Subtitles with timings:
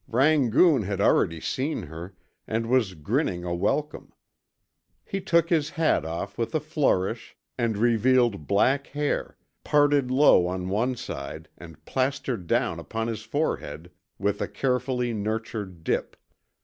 [0.07, 2.15] Rangoon had already seen her,
[2.47, 4.11] and was grinning a welcome.
[5.05, 10.69] He took his hat off with a flourish and revealed black hair, parted low on
[10.69, 16.17] one side and plastered down upon his forehead with a carefully nurtured dip.